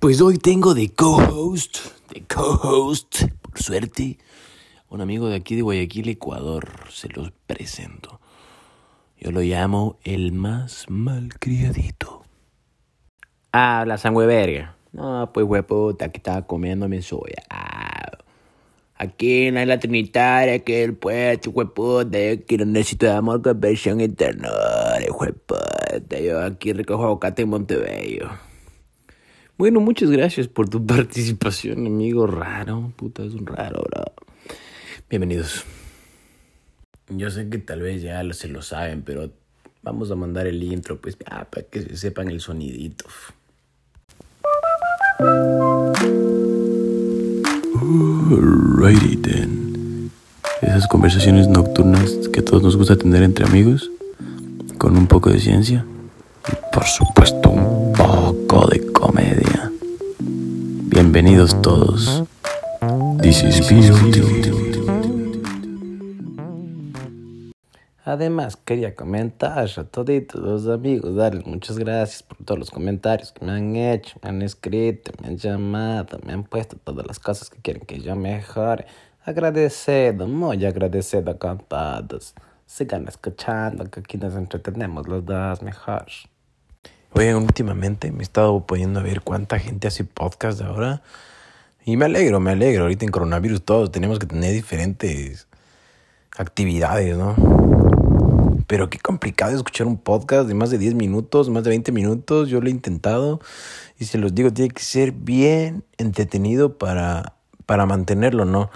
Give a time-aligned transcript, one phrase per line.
[0.00, 1.78] Pues hoy tengo de co-host,
[2.14, 4.16] de co-host, por suerte,
[4.90, 6.68] un amigo de aquí de Guayaquil, Ecuador.
[6.88, 8.20] Se los presento.
[9.18, 12.22] Yo lo llamo el más malcriadito.
[13.50, 14.76] Ah, la sangre verga.
[14.92, 17.42] No, pues hueputa, que estaba comiéndome soya.
[18.94, 24.48] Aquí en la Trinitaria, que el puesto, hueputa, yo quiero necesito de amor, conversión eterna,
[25.10, 26.20] hueputa.
[26.22, 28.47] Yo aquí recojo aguacate en Montebello.
[29.58, 32.92] Bueno, muchas gracias por tu participación, amigo raro.
[32.94, 34.04] Puta, es un raro, bro.
[35.10, 35.64] Bienvenidos.
[37.08, 39.32] Yo sé que tal vez ya se lo saben, pero
[39.82, 43.06] vamos a mandar el intro, pues, ah, para que sepan el sonidito.
[47.80, 50.12] Alrighty then.
[50.62, 53.90] Esas conversaciones nocturnas que a todos nos gusta tener entre amigos,
[54.76, 55.84] con un poco de ciencia
[56.46, 57.77] y por supuesto un
[61.00, 62.24] Bienvenidos todos.
[63.22, 63.62] This is
[68.04, 73.44] Además, quería comentar a toditos los amigos, darles muchas gracias por todos los comentarios que
[73.44, 77.48] me han hecho, me han escrito, me han llamado, me han puesto todas las cosas
[77.48, 78.84] que quieren que yo mejore.
[79.24, 82.34] Agradecido, muy agradecido con todos.
[82.66, 86.06] Sigan escuchando, que aquí nos entretenemos los dos mejor.
[87.12, 91.02] Oigan, últimamente me he estado poniendo a ver cuánta gente hace podcast ahora.
[91.84, 92.82] Y me alegro, me alegro.
[92.82, 95.48] Ahorita en coronavirus todos tenemos que tener diferentes
[96.36, 97.34] actividades, ¿no?
[98.66, 102.50] Pero qué complicado escuchar un podcast de más de 10 minutos, más de 20 minutos.
[102.50, 103.40] Yo lo he intentado
[103.98, 108.70] y se los digo, tiene que ser bien entretenido para, para mantenerlo, ¿no?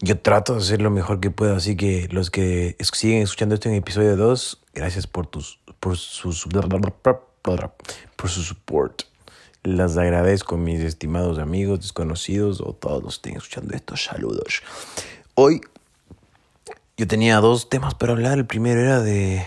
[0.00, 3.68] Yo trato de hacer lo mejor que puedo, así que los que siguen escuchando esto
[3.68, 6.46] en episodio 2, gracias por tus por sus
[8.16, 9.02] por su support.
[9.62, 14.62] Las agradezco, mis estimados amigos, desconocidos o todos los que estén escuchando estos saludos.
[15.34, 15.60] Hoy
[16.96, 18.38] yo tenía dos temas para hablar.
[18.38, 19.44] El primero era de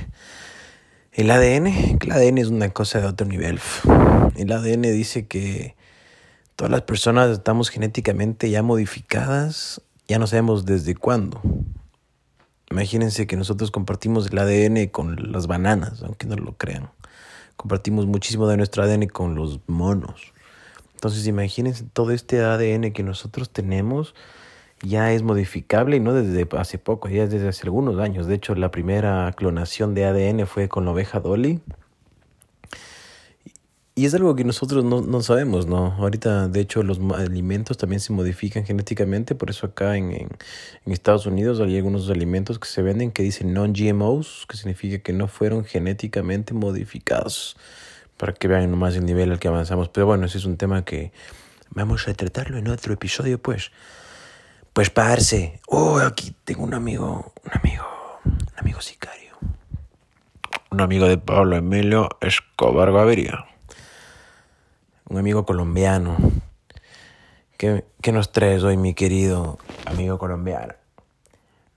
[1.13, 1.67] el ADN.
[2.01, 3.59] El ADN es una cosa de otro nivel.
[4.35, 5.75] El ADN dice que
[6.55, 11.41] todas las personas estamos genéticamente ya modificadas, ya no sabemos desde cuándo.
[12.69, 16.89] Imagínense que nosotros compartimos el ADN con las bananas, aunque no lo crean.
[17.59, 20.31] Compartimos muchísimo de nuestro ADN con los monos.
[20.93, 24.15] Entonces imagínense todo este ADN que nosotros tenemos
[24.81, 28.27] ya es modificable y no desde hace poco, ya es desde hace algunos años.
[28.27, 31.59] De hecho, la primera clonación de ADN fue con la oveja Dolly.
[33.99, 35.87] Y es algo que nosotros no, no, sabemos, ¿no?
[35.99, 40.29] Ahorita, de hecho, los alimentos también se modifican genéticamente, por eso acá en, en,
[40.85, 45.27] Estados Unidos hay algunos alimentos que se venden que dicen non-GMOs, que significa que no
[45.27, 47.57] fueron genéticamente modificados,
[48.15, 49.89] para que vean nomás el nivel al que avanzamos.
[49.89, 51.11] Pero bueno, ese es un tema que
[51.71, 53.69] vamos a tratarlo en otro episodio, pues.
[54.71, 57.83] Pues parce, oh, aquí tengo un amigo, un amigo,
[58.23, 59.37] un amigo sicario.
[60.71, 63.48] Un amigo de Pablo Emilio Escobar Gaviria.
[65.09, 66.17] Un amigo colombiano.
[67.57, 70.75] ¿Qué, ¿Qué, nos traes hoy, mi querido amigo colombiano?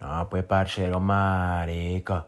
[0.00, 2.26] No, pues parcero, marica.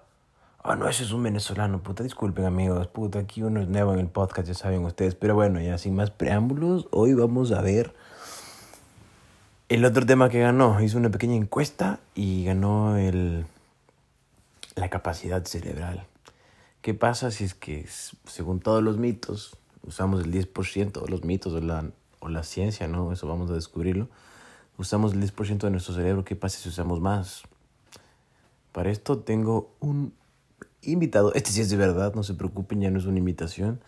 [0.62, 4.00] Ah, no, ese es un venezolano, puta, disculpen amigos, puta, aquí uno es nuevo en
[4.00, 5.14] el podcast, ya saben ustedes.
[5.14, 7.94] Pero bueno, ya sin más preámbulos, hoy vamos a ver
[9.68, 13.44] el otro tema que ganó, hizo una pequeña encuesta y ganó el,
[14.74, 16.06] la capacidad cerebral.
[16.80, 17.86] ¿Qué pasa si es que,
[18.24, 21.90] según todos los mitos, usamos el 10% de los mitos o la,
[22.20, 23.12] o la ciencia, ¿no?
[23.12, 24.08] Eso vamos a descubrirlo.
[24.76, 27.42] Usamos el 10% de nuestro cerebro, ¿qué pasa si usamos más?
[28.72, 30.12] Para esto tengo un
[30.82, 33.80] invitado, este sí es de verdad, no se preocupen, ya no es una invitación.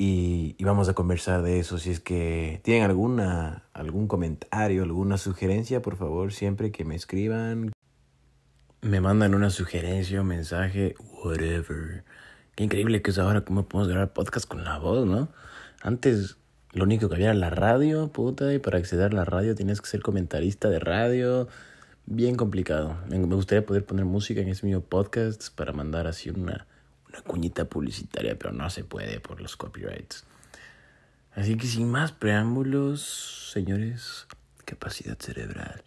[0.00, 1.76] Y, y, vamos a conversar de eso.
[1.78, 7.72] Si es que tienen alguna, algún comentario, alguna sugerencia, por favor, siempre que me escriban,
[8.80, 12.04] me mandan una sugerencia, un mensaje, whatever.
[12.58, 15.28] Qué increíble que es ahora cómo podemos grabar podcast con la voz, ¿no?
[15.80, 16.38] Antes
[16.72, 19.80] lo único que había era la radio, puta, y para acceder a la radio tienes
[19.80, 21.46] que ser comentarista de radio.
[22.06, 22.96] Bien complicado.
[23.08, 26.66] Me gustaría poder poner música en ese mismo podcast para mandar así una
[27.08, 30.24] una cuñita publicitaria, pero no se puede por los copyrights.
[31.36, 34.26] Así que sin más preámbulos, señores,
[34.64, 35.84] capacidad cerebral.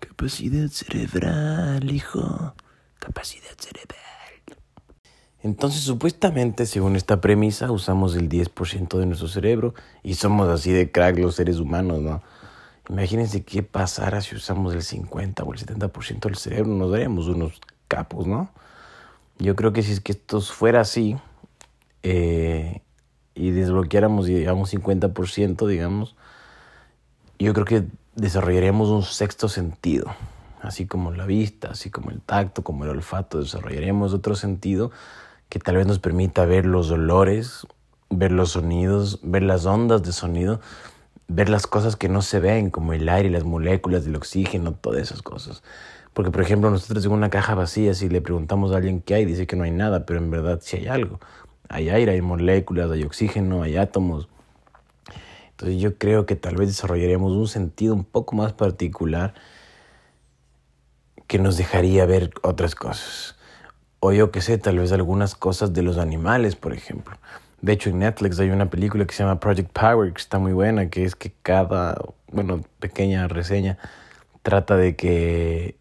[0.00, 2.54] Capacidad cerebral, hijo.
[3.00, 4.15] Capacidad cerebral.
[5.42, 10.90] Entonces, supuestamente, según esta premisa, usamos el 10% de nuestro cerebro y somos así de
[10.90, 12.22] crack los seres humanos, ¿no?
[12.88, 17.60] Imagínense qué pasara si usamos el 50 o el 70% del cerebro, nos daríamos unos
[17.88, 18.50] capos, ¿no?
[19.38, 21.16] Yo creo que si es que esto fuera así,
[22.02, 22.80] eh,
[23.34, 26.16] y desbloqueáramos un 50%, digamos,
[27.38, 27.84] yo creo que
[28.14, 30.14] desarrollaríamos un sexto sentido,
[30.66, 34.90] así como la vista, así como el tacto, como el olfato, desarrollaríamos otro sentido
[35.48, 37.66] que tal vez nos permita ver los olores,
[38.10, 40.60] ver los sonidos, ver las ondas de sonido,
[41.28, 45.00] ver las cosas que no se ven, como el aire, las moléculas del oxígeno, todas
[45.02, 45.62] esas cosas.
[46.12, 49.24] Porque, por ejemplo, nosotros en una caja vacía, si le preguntamos a alguien qué hay,
[49.24, 51.20] dice que no hay nada, pero en verdad sí hay algo.
[51.68, 54.28] Hay aire, hay moléculas, hay oxígeno, hay átomos.
[55.50, 59.34] Entonces yo creo que tal vez desarrollaríamos un sentido un poco más particular
[61.26, 63.36] que nos dejaría ver otras cosas.
[64.00, 67.16] O yo que sé, tal vez algunas cosas de los animales, por ejemplo.
[67.60, 70.52] De hecho, en Netflix hay una película que se llama Project Power, que está muy
[70.52, 71.96] buena, que es que cada,
[72.30, 73.78] bueno, pequeña reseña
[74.42, 75.76] trata de que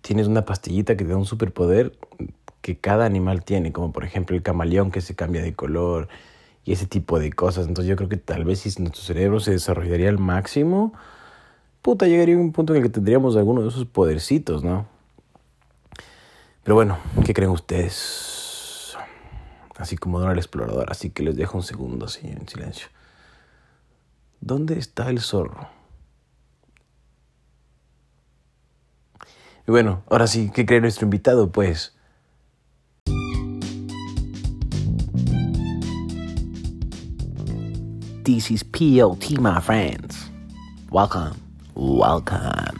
[0.00, 1.92] tienes una pastillita que te da un superpoder
[2.60, 6.08] que cada animal tiene, como por ejemplo el camaleón que se cambia de color
[6.64, 7.68] y ese tipo de cosas.
[7.68, 10.94] Entonces yo creo que tal vez si nuestro cerebro se desarrollaría al máximo,
[11.84, 14.86] puta, llegaría un punto en el que tendríamos alguno de esos podercitos, ¿no?
[16.62, 16.96] Pero bueno,
[17.26, 18.96] ¿qué creen ustedes?
[19.76, 22.88] Así como Dora el explorador, así que les dejo un segundo así en silencio.
[24.40, 25.68] ¿Dónde está el zorro?
[29.68, 31.52] Y bueno, ahora sí, ¿qué cree nuestro invitado?
[31.52, 31.94] Pues
[38.24, 40.30] This is PLT, my friends.
[40.90, 41.43] Welcome,
[41.74, 42.78] welcome.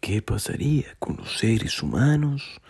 [0.00, 2.60] ¿Qué pasaría con los seres humanos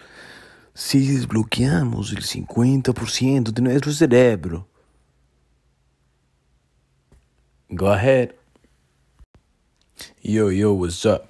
[0.73, 4.69] si desbloqueamos el 50% de nuestro cerebro?
[7.69, 8.31] Go ahead.
[10.23, 11.23] Yo, yo, what's up?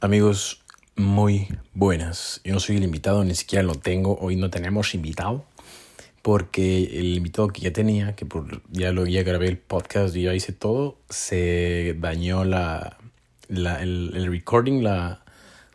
[0.00, 0.62] Amigos,
[0.94, 2.40] muy buenas.
[2.44, 4.18] Yo no soy el invitado, ni siquiera lo tengo.
[4.20, 5.47] Hoy no tenemos invitado
[6.28, 10.24] porque el invitado que ya tenía, que por, ya lo ya grabé el podcast y
[10.24, 12.98] ya hice todo, se dañó la,
[13.48, 15.22] la el, el, recording, la,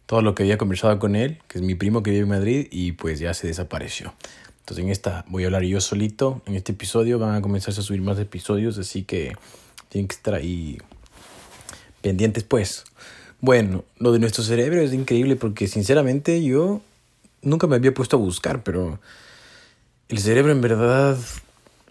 [0.06, 2.68] todo lo que había conversado con él, que es mi primo que vive en Madrid,
[2.70, 4.14] y pues ya se desapareció.
[4.60, 6.44] Entonces en esta voy a hablar yo solito.
[6.46, 9.36] En este episodio van a comenzar a subir más episodios, así que
[9.90, 10.78] tienen que estar ahí
[12.04, 12.84] pendientes pues.
[13.42, 16.82] Bueno, lo de nuestro cerebro es increíble porque sinceramente yo
[17.42, 19.00] nunca me había puesto a buscar, pero
[20.13, 21.18] el cerebro en verdad,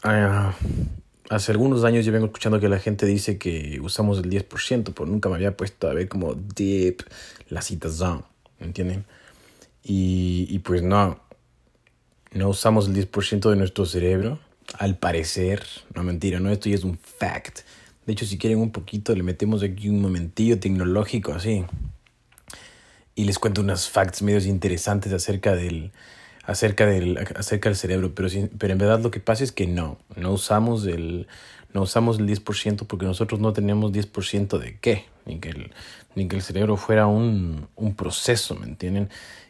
[0.04, 0.54] ah,
[1.28, 5.06] hace algunos años yo vengo escuchando que la gente dice que usamos el 10%, pero
[5.06, 7.02] nunca me había puesto a ver como deep
[7.48, 8.24] la citación,
[8.60, 9.06] ¿entienden?
[9.82, 11.18] Y, y pues no,
[12.30, 14.38] no usamos el 10% de nuestro cerebro,
[14.78, 17.62] al parecer, no mentira, no, esto ya es un fact.
[18.06, 21.64] De hecho, si quieren un poquito, le metemos aquí un momentillo tecnológico así.
[23.16, 25.90] Y les cuento unas facts medios interesantes acerca del,
[26.44, 28.28] acerca del, acerca del cerebro, pero,
[28.58, 31.28] pero en verdad lo que pasa es que no, no usamos el,
[31.72, 35.72] no usamos el 10% porque nosotros no tenemos 10% de qué, ni que el,
[36.14, 39.08] ni que el cerebro fuera un, un proceso, ¿me entienden?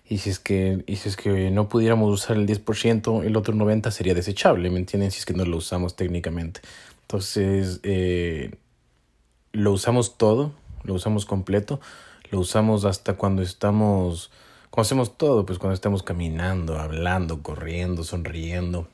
[0.09, 3.55] Y si, es que, y si es que no pudiéramos usar el 10%, el otro
[3.55, 5.11] 90% sería desechable, ¿me entienden?
[5.11, 6.61] Si es que no lo usamos técnicamente.
[7.03, 8.55] Entonces, eh,
[9.53, 10.53] lo usamos todo,
[10.85, 11.81] lo usamos completo,
[12.31, 14.31] lo usamos hasta cuando estamos
[14.73, 18.89] cuando hacemos todo, pues cuando estamos caminando, hablando, corriendo, sonriendo,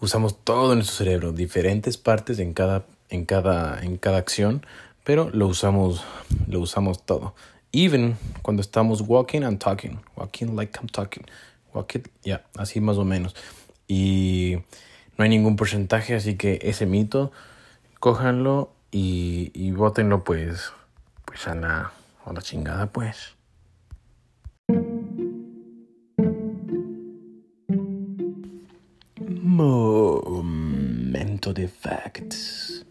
[0.00, 4.66] usamos todo nuestro cerebro, diferentes partes en cada, en cada, en cada acción,
[5.04, 6.02] pero lo usamos,
[6.48, 7.36] lo usamos todo.
[7.70, 11.24] Even cuando estamos walking and talking, walking like I'm talking,
[11.72, 13.36] walking, ya, así más o menos.
[13.86, 14.56] Y
[15.16, 17.30] no hay ningún porcentaje, así que ese mito,
[18.00, 20.72] cójanlo y, y bótenlo pues,
[21.26, 21.92] pues a la,
[22.26, 23.36] a la chingada pues.
[31.52, 32.86] Momento de facts.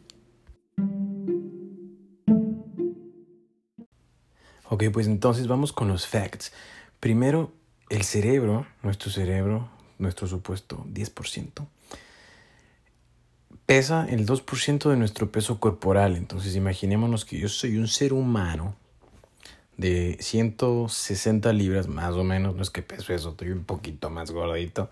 [4.70, 6.54] Ok, pues entonces vamos con los facts.
[7.00, 7.52] Primero,
[7.90, 11.68] el cerebro, nuestro cerebro, nuestro supuesto 10%,
[13.66, 16.16] pesa el 2% de nuestro peso corporal.
[16.16, 18.76] Entonces imaginémonos que yo soy un ser humano
[19.78, 24.32] de 160 libras más o menos, no es que peso eso, estoy un poquito más
[24.32, 24.90] gordito.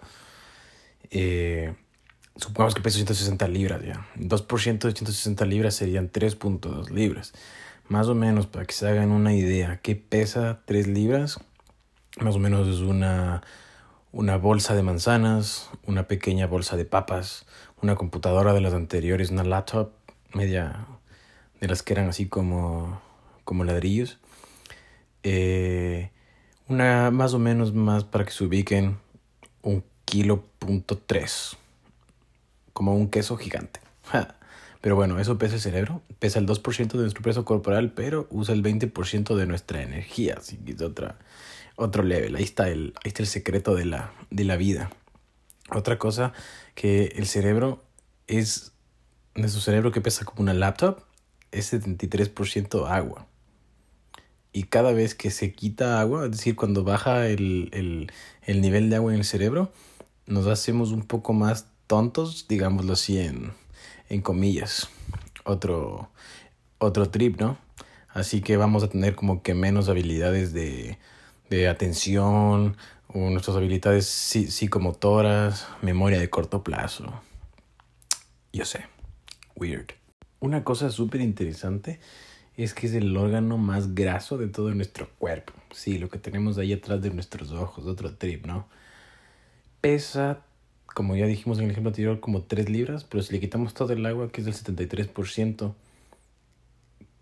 [1.12, 1.76] Eh,
[2.36, 4.06] supongamos que peso 160 libras ya.
[4.18, 7.34] 2% de 160 libras serían 3.2 libras.
[7.88, 11.40] Más o menos, para que se hagan una idea, ¿qué pesa 3 libras?
[12.20, 13.42] Más o menos es una,
[14.12, 17.46] una bolsa de manzanas, una pequeña bolsa de papas,
[17.82, 19.92] una computadora de las anteriores, una laptop
[20.34, 20.86] media
[21.60, 23.02] de las que eran así como,
[23.44, 24.20] como ladrillos.
[25.24, 26.12] Eh,
[26.68, 28.98] una más o menos más para que se ubiquen
[29.64, 31.58] un kilo punto tres.
[32.80, 33.82] Como un queso gigante.
[34.80, 36.02] Pero bueno, eso pesa el cerebro.
[36.18, 40.36] Pesa el 2% de nuestro peso corporal, pero usa el 20% de nuestra energía.
[40.38, 41.20] Así que es otra,
[41.76, 42.38] otro level.
[42.38, 44.92] Ahí está el, ahí está el secreto de la, de la vida.
[45.72, 46.32] Otra cosa
[46.74, 47.84] que el cerebro
[48.28, 48.72] es,
[49.36, 51.02] nuestro cerebro que pesa como una laptop,
[51.52, 53.28] es 73% agua.
[54.54, 58.10] Y cada vez que se quita agua, es decir, cuando baja el, el,
[58.44, 59.70] el nivel de agua en el cerebro,
[60.28, 63.52] nos hacemos un poco más tontos, digámoslo así en,
[64.10, 64.90] en comillas.
[65.44, 66.12] Otro,
[66.78, 67.58] otro trip, ¿no?
[68.10, 71.00] Así que vamos a tener como que menos habilidades de,
[71.50, 72.78] de atención,
[73.08, 77.22] o nuestras habilidades psicomotoras, memoria de corto plazo.
[78.54, 78.86] Yo sé,
[79.56, 79.88] weird.
[80.40, 82.00] Una cosa súper interesante
[82.56, 85.54] es que es el órgano más graso de todo nuestro cuerpo.
[85.72, 88.68] Sí, lo que tenemos ahí atrás de nuestros ojos, otro trip, ¿no?
[89.82, 90.42] Pesa,
[91.00, 93.94] como ya dijimos en el ejemplo anterior, como 3 libras, pero si le quitamos todo
[93.94, 95.74] el agua, que es del 73%,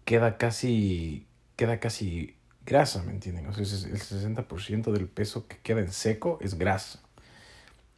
[0.04, 2.34] queda casi, queda casi
[2.66, 3.46] grasa, ¿me entienden?
[3.46, 7.04] O sea, el 60% del peso que queda en seco es grasa.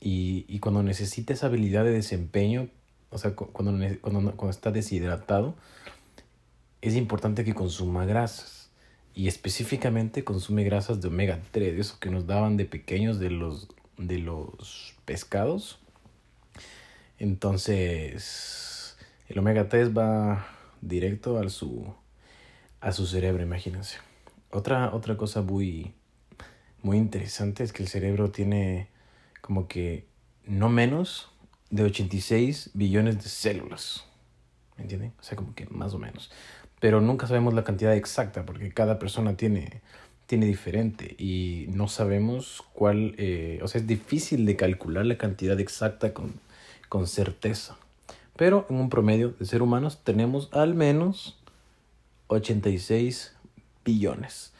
[0.01, 2.67] Y, y cuando necesita esa habilidad de desempeño,
[3.09, 3.71] o sea, cuando,
[4.01, 5.55] cuando, cuando está deshidratado,
[6.81, 8.69] es importante que consuma grasas.
[9.15, 13.69] Y específicamente consume grasas de omega 3, eso que nos daban de pequeños de los,
[13.99, 15.79] de los pescados.
[17.19, 20.47] Entonces, el omega 3 va
[20.81, 21.93] directo a su,
[22.91, 23.97] su cerebro, imagínense.
[24.51, 25.93] Otra, otra cosa muy,
[26.81, 28.87] muy interesante es que el cerebro tiene
[29.41, 30.07] como que
[30.45, 31.31] no menos
[31.69, 34.05] de 86 billones de células.
[34.77, 35.13] ¿Me entienden?
[35.19, 36.31] O sea, como que más o menos.
[36.79, 39.81] Pero nunca sabemos la cantidad exacta porque cada persona tiene,
[40.29, 45.59] tiene diferente y no sabemos cuál, eh, o sea, es difícil de calcular la cantidad
[45.59, 46.35] exacta con,
[46.87, 47.77] con certeza.
[48.37, 51.39] Pero en un promedio de ser humanos tenemos al menos
[52.27, 53.33] 86
[53.83, 54.53] billones.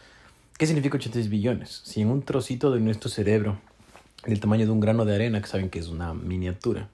[0.57, 1.81] ¿Qué significa 86 billones?
[1.85, 3.59] Si en un trocito de nuestro cerebro,
[4.25, 6.89] del tamaño de un grano de arena, que saben que es una miniatura,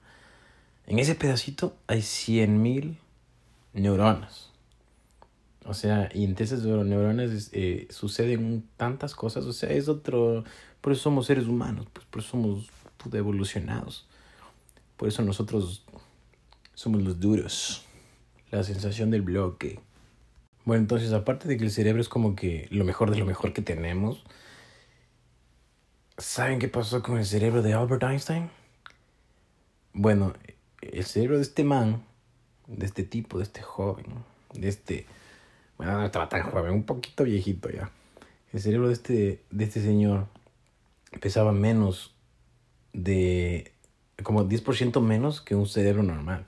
[0.86, 2.98] en ese pedacito hay 100.000
[3.72, 4.50] neuronas.
[5.66, 9.44] O sea, y entre esas neuronas eh, suceden tantas cosas.
[9.44, 10.44] O sea, es otro...
[10.80, 12.70] Por eso somos seres humanos, pues por eso somos
[13.12, 14.06] evolucionados.
[14.96, 15.84] Por eso nosotros
[16.74, 17.84] somos los duros.
[18.50, 19.80] La sensación del bloque.
[20.64, 23.52] Bueno, entonces aparte de que el cerebro es como que lo mejor de lo mejor
[23.52, 24.24] que tenemos,
[26.18, 28.50] ¿saben qué pasó con el cerebro de Albert Einstein?
[29.92, 30.34] Bueno,
[30.80, 32.04] el cerebro de este man,
[32.66, 34.06] de este tipo, de este joven,
[34.54, 35.06] de este,
[35.78, 37.90] bueno, no estaba tan joven, un poquito viejito ya.
[38.52, 40.26] El cerebro de este, de este señor
[41.20, 42.14] pesaba menos
[42.92, 43.72] de,
[44.22, 46.46] como 10% menos que un cerebro normal.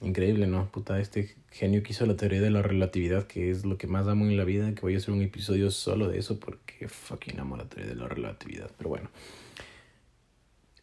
[0.00, 0.70] Increíble, ¿no?
[0.70, 4.06] Puta, este genio que hizo la teoría de la relatividad, que es lo que más
[4.06, 7.40] amo en la vida, que voy a hacer un episodio solo de eso porque fucking
[7.40, 8.70] amo la teoría de la relatividad.
[8.76, 9.08] Pero bueno,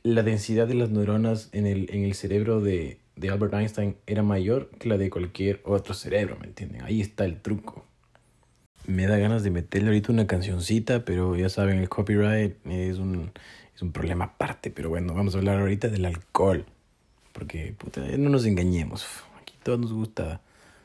[0.03, 4.23] la densidad de las neuronas en el, en el cerebro de, de Albert Einstein era
[4.23, 6.83] mayor que la de cualquier otro cerebro, ¿me entienden?
[6.83, 7.85] Ahí está el truco.
[8.87, 13.31] Me da ganas de meterle ahorita una cancioncita, pero ya saben, el copyright es un,
[13.75, 14.71] es un problema aparte.
[14.71, 16.65] Pero bueno, vamos a hablar ahorita del alcohol.
[17.31, 17.75] Porque,
[18.17, 19.05] no nos engañemos.
[19.39, 20.41] Aquí todos nos gusta,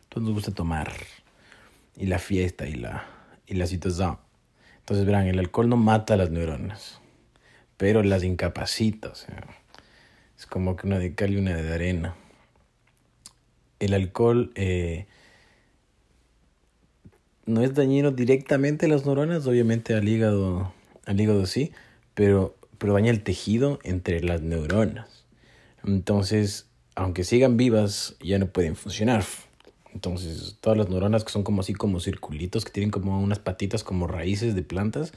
[0.09, 0.93] todos nos gusta tomar.
[1.97, 3.07] Y la fiesta y la,
[3.47, 4.19] y la situación.
[4.81, 7.01] Entonces, verán, el alcohol no mata las neuronas,
[7.77, 9.09] pero las incapacita.
[9.09, 9.47] O sea,
[10.39, 12.15] es como que una de cal y una de arena.
[13.79, 15.07] El alcohol eh,
[17.47, 20.73] no es dañino directamente a las neuronas, obviamente al hígado,
[21.05, 21.73] al hígado sí,
[22.15, 25.25] pero, pero daña el tejido entre las neuronas.
[25.85, 29.25] Entonces, aunque sigan vivas, ya no pueden funcionar.
[29.95, 33.85] Entonces, todas las neuronas que son como así como circulitos, que tienen como unas patitas
[33.85, 35.13] como raíces de plantas,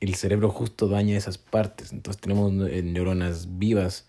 [0.00, 1.92] el cerebro justo daña esas partes.
[1.92, 4.06] Entonces tenemos eh, neuronas vivas,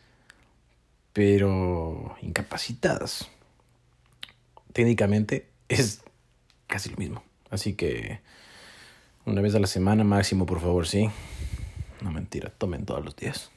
[1.13, 3.29] pero incapacitadas.
[4.73, 6.01] Técnicamente es
[6.67, 7.23] casi lo mismo.
[7.49, 8.19] Así que
[9.25, 11.09] una vez a la semana máximo, por favor, sí.
[12.01, 13.53] No mentira, tomen todos los días.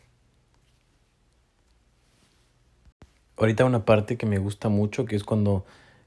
[3.37, 5.65] ahorita una parte que me gusta mucho, que es cuando,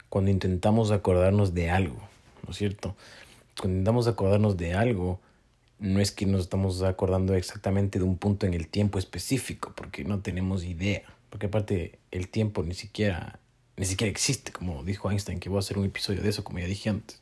[0.10, 1.98] cuando intentamos acordarnos de algo,
[2.46, 2.96] ¿no es cierto?
[3.60, 5.20] Cuando intentamos acordarnos de algo,
[5.80, 10.04] no es que nos estamos acordando exactamente de un punto en el tiempo específico, porque
[10.04, 11.04] no tenemos idea.
[11.30, 13.40] Porque aparte el tiempo ni siquiera,
[13.78, 16.60] ni siquiera existe, como dijo Einstein, que voy a hacer un episodio de eso, como
[16.60, 17.22] ya dije antes.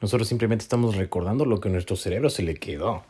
[0.00, 3.04] Nosotros simplemente estamos recordando lo que a nuestro cerebro se le quedó.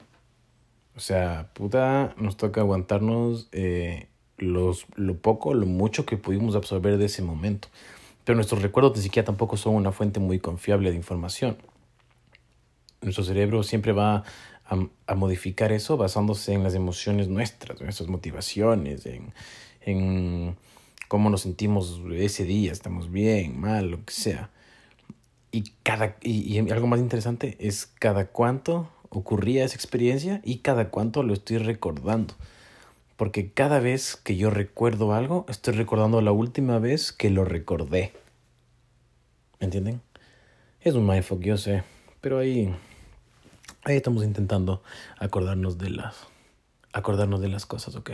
[0.97, 6.99] O sea, puta, nos toca aguantarnos eh, los, lo poco, lo mucho que pudimos absorber
[6.99, 7.69] de ese momento.
[8.25, 11.57] Pero nuestros recuerdos ni siquiera tampoco son una fuente muy confiable de información.
[13.01, 14.23] Nuestro cerebro siempre va
[14.65, 19.33] a, a modificar eso basándose en las emociones nuestras, en nuestras motivaciones, en,
[19.85, 20.57] en
[21.09, 24.51] cómo nos sentimos ese día, estamos bien, mal, lo que sea.
[25.53, 30.91] Y, cada, y, y algo más interesante es cada cuánto ocurría esa experiencia y cada
[30.91, 32.35] cuánto lo estoy recordando.
[33.17, 38.13] Porque cada vez que yo recuerdo algo, estoy recordando la última vez que lo recordé.
[39.61, 40.01] ¿Me entienden?
[40.81, 41.85] Es un mindfuck, yo sé.
[42.21, 42.75] Pero ahí,
[43.85, 44.83] ahí estamos intentando
[45.19, 46.17] acordarnos de las,
[46.93, 48.11] acordarnos de las cosas, ¿ok?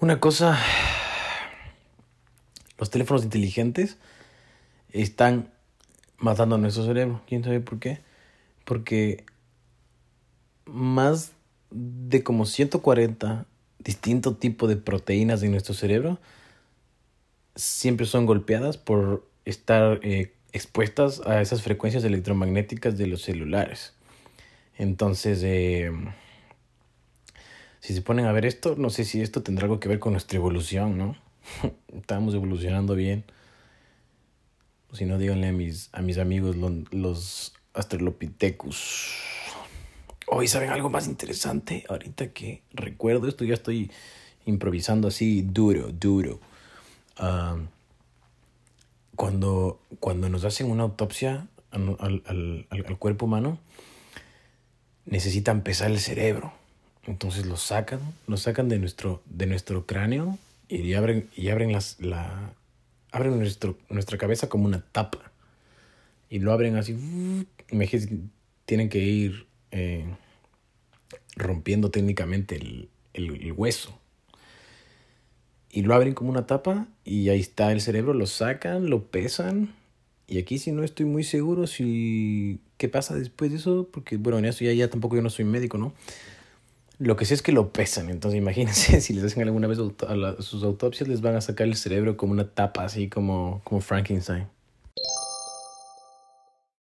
[0.00, 0.58] Una cosa,
[2.78, 3.98] los teléfonos inteligentes
[4.92, 5.52] están
[6.16, 7.20] matando a nuestro cerebro.
[7.28, 8.00] ¿Quién sabe por qué?
[8.64, 9.26] Porque
[10.64, 11.32] más
[11.70, 13.44] de como 140
[13.78, 16.18] distintos tipos de proteínas en nuestro cerebro
[17.54, 23.92] siempre son golpeadas por estar eh, expuestas a esas frecuencias electromagnéticas de los celulares.
[24.78, 25.92] Entonces, eh,
[27.80, 30.12] si se ponen a ver esto, no sé si esto tendrá algo que ver con
[30.12, 31.16] nuestra evolución, ¿no?
[31.94, 33.24] Estamos evolucionando bien.
[34.92, 39.14] Si no, díganle a mis, a mis amigos los, Australopithecus.
[40.26, 41.84] Hoy saben algo más interesante.
[41.88, 43.90] Ahorita que recuerdo esto, ya estoy
[44.44, 46.40] improvisando así duro, duro.
[47.18, 47.60] Uh,
[49.14, 53.58] cuando, cuando nos hacen una autopsia al, al, al, al, cuerpo humano,
[55.04, 56.59] necesitan pesar el cerebro.
[57.10, 57.98] Entonces lo sacan,
[58.28, 60.38] lo sacan de nuestro, de nuestro cráneo
[60.68, 62.52] y abren, y abren, las, la,
[63.10, 65.32] abren nuestro, nuestra cabeza como una tapa.
[66.28, 66.96] Y lo abren así.
[68.64, 70.04] Tienen que ir eh,
[71.34, 73.98] rompiendo técnicamente el, el, el, hueso.
[75.68, 79.74] Y lo abren como una tapa y ahí está el cerebro, lo sacan, lo pesan.
[80.28, 84.38] Y aquí si no estoy muy seguro si qué pasa después de eso, porque bueno,
[84.38, 85.92] en eso ya, ya tampoco yo no soy médico, ¿no?
[87.00, 90.42] Lo que sé es que lo pesan, entonces imagínense si les hacen alguna vez a
[90.42, 94.46] sus autopsias les van a sacar el cerebro como una tapa, así como, como Frankenstein.